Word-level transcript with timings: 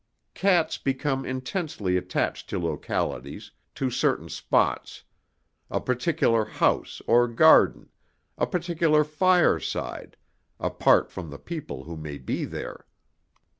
Cats 0.33 0.79
become 0.79 1.27
intensely 1.27 1.95
attached 1.95 2.49
to 2.49 2.57
localities, 2.57 3.51
to 3.75 3.91
certain 3.91 4.29
spots, 4.29 5.03
a 5.69 5.79
particular 5.79 6.43
house 6.43 7.03
or 7.05 7.27
garden, 7.27 7.87
a 8.35 8.47
particular 8.47 9.03
fireside, 9.03 10.17
apart 10.59 11.11
from 11.11 11.29
the 11.29 11.37
people 11.37 11.83
who 11.83 11.95
may 11.95 12.17
be 12.17 12.45
there. 12.45 12.87